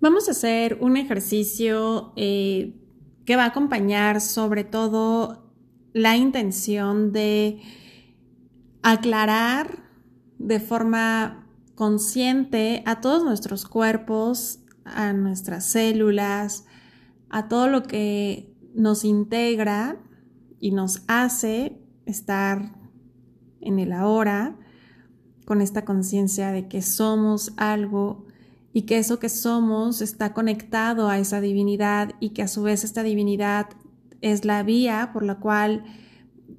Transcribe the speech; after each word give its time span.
Vamos 0.00 0.28
a 0.28 0.30
hacer 0.30 0.78
un 0.80 0.96
ejercicio 0.96 2.12
eh, 2.14 2.76
que 3.24 3.34
va 3.34 3.44
a 3.44 3.48
acompañar 3.48 4.20
sobre 4.20 4.62
todo 4.62 5.50
la 5.92 6.16
intención 6.16 7.10
de 7.10 7.60
aclarar 8.82 9.82
de 10.38 10.60
forma 10.60 11.48
consciente 11.74 12.84
a 12.86 13.00
todos 13.00 13.24
nuestros 13.24 13.66
cuerpos, 13.66 14.60
a 14.84 15.12
nuestras 15.12 15.66
células, 15.66 16.64
a 17.28 17.48
todo 17.48 17.66
lo 17.66 17.82
que 17.82 18.54
nos 18.74 19.04
integra 19.04 20.00
y 20.60 20.70
nos 20.70 21.02
hace 21.08 21.82
estar 22.06 22.72
en 23.60 23.80
el 23.80 23.92
ahora, 23.92 24.56
con 25.44 25.60
esta 25.60 25.84
conciencia 25.84 26.52
de 26.52 26.68
que 26.68 26.82
somos 26.82 27.52
algo 27.56 28.28
y 28.72 28.82
que 28.82 28.98
eso 28.98 29.18
que 29.18 29.28
somos 29.28 30.02
está 30.02 30.32
conectado 30.32 31.08
a 31.08 31.18
esa 31.18 31.40
divinidad 31.40 32.14
y 32.20 32.30
que 32.30 32.42
a 32.42 32.48
su 32.48 32.62
vez 32.62 32.84
esta 32.84 33.02
divinidad 33.02 33.68
es 34.20 34.44
la 34.44 34.62
vía 34.62 35.10
por 35.12 35.22
la 35.22 35.36
cual 35.36 35.84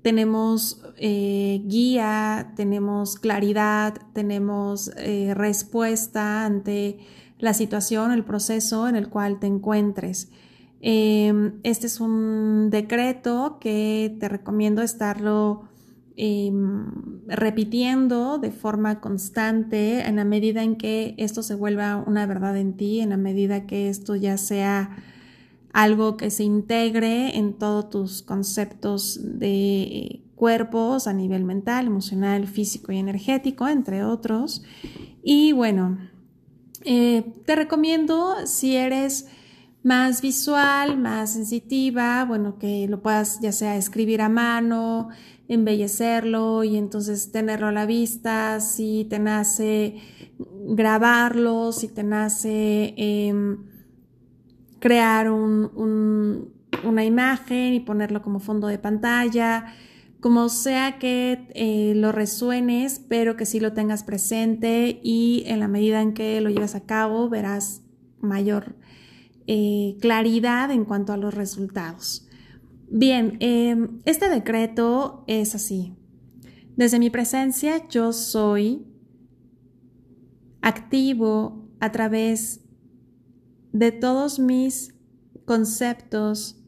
tenemos 0.02 0.82
eh, 0.98 1.62
guía, 1.66 2.54
tenemos 2.56 3.18
claridad, 3.18 3.96
tenemos 4.14 4.92
eh, 4.98 5.34
respuesta 5.36 6.46
ante 6.46 7.00
la 7.38 7.54
situación, 7.54 8.12
el 8.12 8.24
proceso 8.24 8.88
en 8.88 8.96
el 8.96 9.10
cual 9.10 9.40
te 9.40 9.48
encuentres. 9.48 10.30
Em, 10.82 11.60
este 11.64 11.88
es 11.88 12.00
un 12.00 12.70
decreto 12.70 13.58
que 13.60 14.16
te 14.20 14.30
recomiendo 14.30 14.82
estarlo 14.82 15.68
em, 16.22 16.86
repitiendo 17.28 18.40
de 18.40 18.52
forma 18.52 19.00
constante 19.00 20.02
en 20.06 20.18
la 20.18 20.26
medida 20.26 20.64
en 20.64 20.76
que 20.76 21.16
esto 21.18 21.44
se 21.44 21.56
vuelva 21.56 22.04
una 22.06 22.26
verdad 22.26 22.58
en 22.58 22.76
ti, 22.76 23.00
en 23.00 23.12
la 23.12 23.18
medida 23.18 23.66
que 23.66 23.88
esto 23.88 24.18
ya 24.18 24.36
sea 24.36 24.98
algo 25.72 26.18
que 26.18 26.30
se 26.30 26.44
integre 26.44 27.38
en 27.38 27.54
todos 27.54 27.90
tus 27.90 28.22
conceptos 28.22 29.18
de 29.24 30.22
cuerpos 30.36 31.08
a 31.08 31.14
nivel 31.14 31.46
mental, 31.46 31.88
emocional, 31.88 32.48
físico 32.48 32.92
y 32.92 32.98
energético, 32.98 33.70
entre 33.70 34.04
otros. 34.04 34.64
Y 35.24 35.54
bueno, 35.54 36.00
eh, 36.84 37.24
te 37.46 37.56
recomiendo 37.56 38.46
si 38.46 38.76
eres 38.76 39.28
más 39.84 40.22
visual, 40.22 40.98
más 40.98 41.34
sensitiva, 41.34 42.26
bueno, 42.26 42.58
que 42.60 42.88
lo 42.88 43.02
puedas 43.02 43.40
ya 43.40 43.52
sea 43.52 43.78
escribir 43.78 44.22
a 44.22 44.30
mano, 44.30 45.10
embellecerlo 45.48 46.64
y 46.64 46.78
entonces 46.78 47.32
tenerlo 47.32 47.68
a 47.68 47.72
la 47.72 47.86
vista, 47.86 48.60
si 48.60 49.08
te 49.10 49.20
nace 49.20 49.96
grabarlo, 50.38 51.72
si 51.72 51.88
te 51.88 52.04
nace 52.04 52.94
em, 52.98 53.58
crear 54.80 55.32
una 55.32 57.06
imagen 57.06 57.74
y 57.74 57.80
ponerlo 57.80 58.22
como 58.22 58.40
fondo 58.40 58.68
de 58.68 58.80
pantalla, 58.80 59.74
como 60.20 60.50
sea 60.50 61.00
que 61.00 61.48
eh, 61.56 61.94
lo 61.96 62.12
resuenes, 62.12 63.00
pero 63.08 63.38
que 63.38 63.46
sí 63.46 63.62
lo 63.62 63.72
tengas 63.72 64.04
presente 64.04 65.00
y 65.02 65.44
en 65.48 65.62
la 65.62 65.70
medida 65.70 66.02
en 66.02 66.14
que 66.14 66.42
lo 66.42 66.50
lleves 66.50 66.76
a 66.76 66.86
cabo 66.86 67.30
verás 67.30 67.82
mayor 68.20 68.76
eh, 69.52 69.98
claridad 70.00 70.70
en 70.70 70.86
cuanto 70.86 71.12
a 71.12 71.18
los 71.18 71.34
resultados. 71.34 72.28
Bien, 72.88 73.36
em, 73.40 74.00
este 74.06 74.30
decreto 74.30 75.24
es 75.26 75.56
así. 75.56 75.96
Desde 76.76 77.00
mi 77.00 77.10
presencia 77.10 77.88
yo 77.88 78.14
soy 78.14 78.86
activo 80.62 81.68
a 81.80 81.92
través 81.92 82.64
de 83.74 83.92
todos 83.92 84.38
mis 84.38 84.94
conceptos 85.46 86.64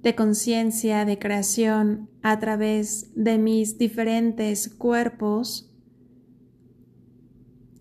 de 0.00 0.14
conciencia, 0.14 1.04
de 1.04 1.18
creación, 1.18 2.08
a 2.22 2.38
través 2.38 3.12
de 3.14 3.36
mis 3.36 3.76
diferentes 3.76 4.70
cuerpos, 4.70 5.70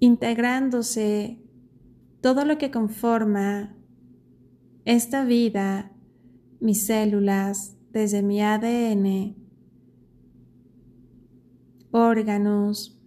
integrándose 0.02 1.41
todo 2.22 2.46
lo 2.46 2.60
que 2.60 2.70
conforma 2.70 3.76
esta 4.86 5.26
vida, 5.26 5.92
mis 6.60 6.86
células, 6.86 7.76
desde 7.92 8.22
mi 8.22 8.42
ADN, 8.42 9.36
órganos, 11.92 13.02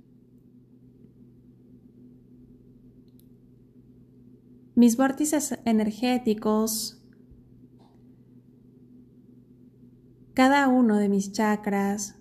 mis 4.75 4.97
vórtices 4.97 5.59
energéticos, 5.65 7.01
cada 10.35 10.67
uno 10.67 10.97
de 10.97 11.09
mis 11.09 11.31
chakras 11.31 12.19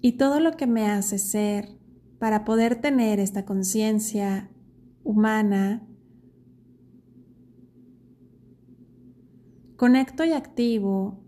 y 0.00 0.12
todo 0.12 0.40
lo 0.40 0.56
que 0.56 0.66
me 0.66 0.88
hace 0.90 1.18
ser 1.18 1.85
para 2.18 2.44
poder 2.44 2.80
tener 2.80 3.20
esta 3.20 3.44
conciencia 3.44 4.50
humana, 5.04 5.86
conecto 9.76 10.24
y 10.24 10.32
activo 10.32 11.22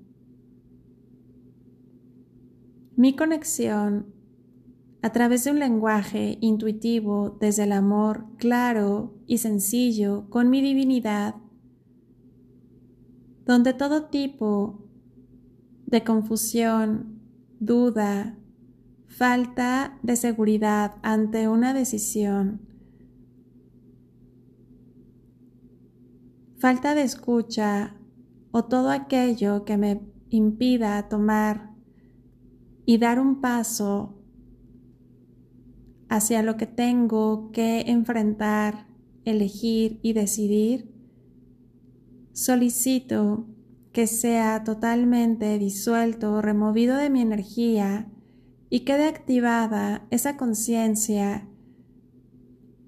mi 2.97 3.15
conexión 3.15 4.13
a 5.03 5.13
través 5.13 5.45
de 5.45 5.53
un 5.53 5.61
lenguaje 5.61 6.39
intuitivo 6.41 7.37
desde 7.41 7.65
el 7.65 7.73
amor 7.73 8.27
claro 8.39 9.15
y 9.27 9.39
sencillo 9.39 10.29
con 10.31 10.51
mi 10.51 10.61
divinidad, 10.61 11.37
donde 13.45 13.73
todo 13.73 14.07
tipo 14.07 14.85
de 15.87 16.03
confusión, 16.03 17.21
duda, 17.61 18.37
falta 19.09 19.99
de 20.03 20.17
seguridad 20.17 20.97
ante 21.03 21.49
una 21.49 21.75
decisión, 21.75 22.61
falta 26.59 26.95
de 26.95 27.03
escucha 27.03 27.97
o 28.51 28.65
todo 28.65 28.91
aquello 28.91 29.65
que 29.65 29.77
me 29.77 30.01
impida 30.31 31.09
tomar 31.09 31.75
y 32.85 32.99
dar 32.99 33.19
un 33.19 33.41
paso 33.41 34.15
hacia 36.09 36.43
lo 36.43 36.57
que 36.57 36.67
tengo 36.67 37.51
que 37.51 37.81
enfrentar, 37.83 38.87
elegir 39.25 40.01
y 40.03 40.13
decidir, 40.13 40.91
solicito 42.33 43.47
que 43.93 44.07
sea 44.07 44.65
totalmente 44.65 45.59
disuelto, 45.59 46.41
removido 46.41 46.97
de 46.97 47.11
mi 47.11 47.21
energía 47.21 48.11
y 48.71 48.81
quede 48.81 49.09
activada 49.09 50.07
esa 50.11 50.37
conciencia 50.37 51.49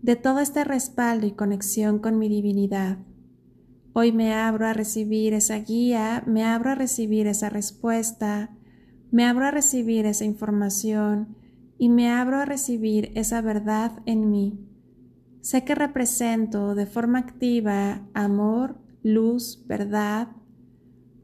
de 0.03 0.17
todo 0.17 0.41
este 0.41 0.65
respaldo 0.65 1.27
y 1.27 1.33
conexión 1.33 1.99
con 1.99 2.19
mi 2.19 2.29
divinidad. 2.29 2.99
Hoy 3.93 4.13
me 4.13 4.35
abro 4.35 4.67
a 4.67 4.73
recibir 4.73 5.35
esa 5.35 5.59
guía, 5.59 6.23
me 6.27 6.45
abro 6.45 6.71
a 6.71 6.75
recibir 6.75 7.27
esa 7.27 7.51
respuesta, 7.51 8.57
me 9.11 9.25
abro 9.25 9.47
a 9.47 9.51
recibir 9.51 10.07
esa 10.07 10.25
información 10.25 11.37
y 11.77 11.89
me 11.89 12.11
abro 12.11 12.39
a 12.39 12.45
recibir 12.45 13.11
esa 13.15 13.41
verdad 13.41 14.01
en 14.07 14.31
mí. 14.31 14.67
Sé 15.41 15.65
que 15.65 15.75
represento 15.75 16.75
de 16.75 16.87
forma 16.87 17.19
activa 17.19 18.07
amor, 18.15 18.79
luz, 19.03 19.65
verdad, 19.67 20.29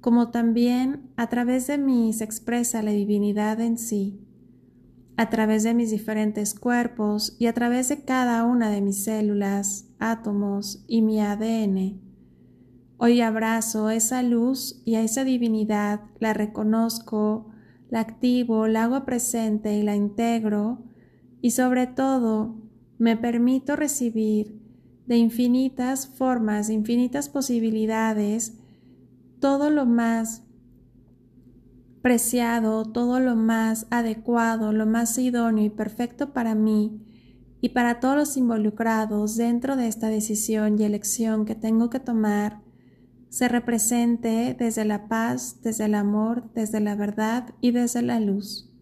como 0.01 0.31
también 0.31 1.11
a 1.17 1.29
través 1.29 1.67
de 1.67 1.79
mí 1.79 2.13
se 2.13 2.25
expresa 2.25 2.83
la 2.83 2.93
divinidad 2.93 3.61
en 3.61 3.77
sí 3.77 4.27
a 5.17 5.31
través 5.31 5.63
de 5.63 5.75
mis 5.75 5.91
diferentes 5.91 6.55
cuerpos 6.55 7.37
y 7.39 7.47
a 7.47 7.55
través 7.55 7.89
de 7.89 8.05
cada 8.05 8.45
una 8.45 8.71
de 8.71 8.83
mis 8.83 9.05
células, 9.05 9.89
átomos 9.99 10.85
y 10.87 11.03
mi 11.03 11.21
ADN. 11.21 12.01
Hoy 12.99 13.21
abrazo 13.21 13.91
esa 13.91 14.23
luz 14.23 14.83
y 14.85 14.95
a 14.95 15.03
esa 15.03 15.25
divinidad, 15.25 16.01
la 16.19 16.33
reconozco, 16.33 17.49
la 17.89 18.01
activo, 18.01 18.67
la 18.69 18.85
hago 18.85 19.05
presente 19.05 19.77
y 19.77 19.83
la 19.83 19.97
integro 19.97 20.83
y 21.41 21.51
sobre 21.51 21.87
todo 21.87 22.57
me 22.99 23.17
permito 23.17 23.77
recibir 23.77 24.61
de 25.07 25.17
infinitas 25.17 26.09
formas, 26.09 26.69
infinitas 26.69 27.29
posibilidades, 27.29 28.59
todo 29.41 29.71
lo 29.71 29.87
más 29.87 30.46
preciado, 32.07 32.85
todo 32.85 33.19
lo 33.19 33.35
más 33.35 33.89
adecuado, 33.91 34.71
lo 34.71 34.87
más 34.87 35.19
idóneo 35.19 35.65
y 35.65 35.71
perfecto 35.71 36.33
para 36.33 36.55
mí 36.55 37.05
y 37.61 37.71
para 37.71 37.99
todos 37.99 38.15
los 38.15 38.37
involucrados 38.37 39.35
dentro 39.35 39.75
de 39.75 39.89
esta 39.89 40.07
decisión 40.07 40.79
y 40.79 40.85
elección 40.85 41.45
que 41.45 41.57
tengo 41.57 41.91
que 41.91 41.99
tomar, 41.99 42.63
se 43.29 43.49
represente 43.49 44.55
desde 44.57 44.85
la 44.85 45.09
paz, 45.09 45.61
desde 45.65 45.87
el 45.87 45.97
amor, 45.97 46.49
desde 46.55 46.79
la 46.79 46.95
verdad 46.95 47.53
y 47.61 47.73
desde 47.73 48.03
la 48.03 48.21
luz. 48.21 48.73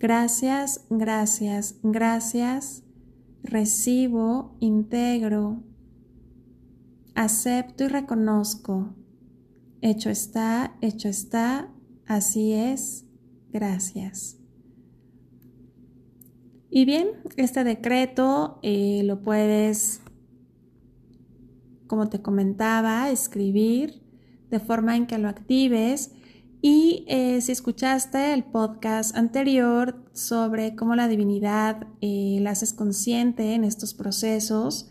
Gracias, 0.00 0.84
gracias, 0.90 1.76
gracias. 1.84 2.82
recibo, 3.44 4.56
integro, 4.58 5.62
acepto 7.14 7.84
y 7.84 7.86
reconozco. 7.86 8.96
Hecho 9.82 10.10
está, 10.10 10.74
hecho 10.80 11.08
está, 11.08 11.70
así 12.10 12.52
es, 12.52 13.06
gracias. 13.52 14.36
Y 16.68 16.84
bien, 16.84 17.08
este 17.36 17.62
decreto 17.62 18.58
eh, 18.62 19.02
lo 19.04 19.22
puedes, 19.22 20.00
como 21.86 22.08
te 22.08 22.20
comentaba, 22.20 23.10
escribir 23.10 24.02
de 24.50 24.58
forma 24.58 24.96
en 24.96 25.06
que 25.06 25.18
lo 25.18 25.28
actives. 25.28 26.10
Y 26.60 27.04
eh, 27.06 27.40
si 27.42 27.52
escuchaste 27.52 28.34
el 28.34 28.42
podcast 28.42 29.16
anterior 29.16 30.04
sobre 30.12 30.74
cómo 30.74 30.96
la 30.96 31.06
divinidad 31.06 31.86
eh, 32.00 32.38
la 32.40 32.50
haces 32.50 32.72
consciente 32.72 33.54
en 33.54 33.62
estos 33.62 33.94
procesos, 33.94 34.90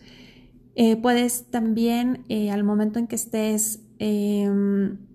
puedes 1.02 1.52
también, 1.52 2.24
al 2.54 2.64
momento 2.64 3.00
en 3.00 3.08
que 3.08 3.18
estés 3.18 3.82
em, 3.98 5.09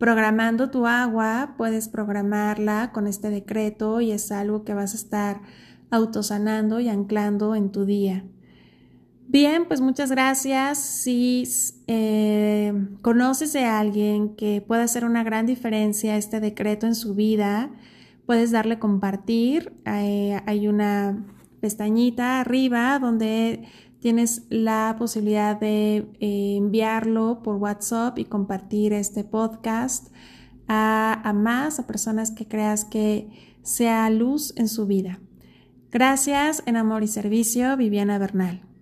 programando 0.00 0.70
tu 0.70 0.86
agua, 0.86 1.54
puedes 1.58 1.90
programarla 1.90 2.90
con 2.90 3.06
este 3.06 3.28
decreto 3.28 4.00
y 4.00 4.12
es 4.12 4.32
algo 4.32 4.64
que 4.64 4.72
vas 4.72 4.94
a 4.94 4.96
estar 4.96 5.42
autosanando 5.90 6.80
y 6.80 6.88
anclando 6.88 7.54
en 7.54 7.70
tu 7.70 7.84
día. 7.84 8.24
Bien, 9.28 9.66
pues 9.68 9.82
muchas 9.82 10.10
gracias. 10.10 10.78
Si 10.78 11.46
eh, 11.86 12.72
conoces 13.02 13.54
a 13.56 13.78
alguien 13.78 14.36
que 14.36 14.64
pueda 14.66 14.84
hacer 14.84 15.04
una 15.04 15.22
gran 15.22 15.44
diferencia 15.44 16.16
este 16.16 16.40
decreto 16.40 16.86
en 16.86 16.94
su 16.94 17.14
vida, 17.14 17.70
puedes 18.24 18.52
darle 18.52 18.78
compartir. 18.78 19.74
Hay 19.84 20.66
una 20.66 21.26
pestañita 21.60 22.40
arriba 22.40 22.98
donde 22.98 23.68
tienes 24.00 24.42
la 24.48 24.96
posibilidad 24.98 25.58
de 25.58 26.08
eh, 26.20 26.56
enviarlo 26.56 27.42
por 27.42 27.56
WhatsApp 27.56 28.18
y 28.18 28.24
compartir 28.24 28.92
este 28.92 29.24
podcast 29.24 30.08
a, 30.66 31.20
a 31.22 31.32
más, 31.32 31.78
a 31.78 31.86
personas 31.86 32.30
que 32.30 32.48
creas 32.48 32.84
que 32.84 33.56
sea 33.62 34.08
luz 34.10 34.54
en 34.56 34.68
su 34.68 34.86
vida. 34.86 35.20
Gracias 35.90 36.62
en 36.66 36.76
Amor 36.76 37.02
y 37.02 37.08
Servicio, 37.08 37.76
Viviana 37.76 38.18
Bernal. 38.18 38.70